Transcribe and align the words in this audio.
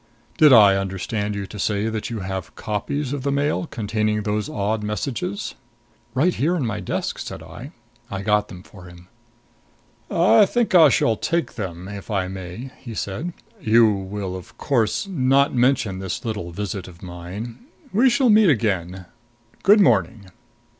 Did 0.39 0.51
I 0.51 0.77
understand 0.77 1.35
you 1.35 1.45
to 1.45 1.59
say 1.59 1.87
that 1.87 2.09
you 2.09 2.21
have 2.21 2.55
copies 2.55 3.13
of 3.13 3.21
the 3.21 3.31
Mail 3.31 3.67
containing 3.67 4.23
those 4.23 4.49
odd 4.49 4.81
messages?" 4.81 5.53
"Right 6.15 6.33
here 6.33 6.55
in 6.55 6.65
my 6.65 6.79
desk," 6.79 7.19
said 7.19 7.43
I. 7.43 7.71
I 8.09 8.23
got 8.23 8.47
them 8.47 8.63
for 8.63 8.85
him. 8.85 9.09
"I 10.09 10.47
think 10.47 10.73
I 10.73 10.89
shall 10.89 11.17
take 11.17 11.53
them 11.53 11.87
if 11.87 12.09
I 12.09 12.27
may," 12.27 12.71
he 12.79 12.95
said. 12.95 13.33
"You 13.61 13.93
will, 13.93 14.35
of 14.35 14.57
course, 14.57 15.05
not 15.07 15.53
mention 15.53 15.99
this 15.99 16.25
little 16.25 16.51
visit 16.51 16.87
of 16.87 17.03
mine. 17.03 17.59
We 17.93 18.09
shall 18.09 18.31
meet 18.31 18.49
again. 18.49 19.05
Good 19.61 19.79
morning." 19.79 20.31